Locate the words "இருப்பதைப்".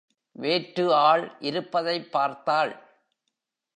1.39-2.11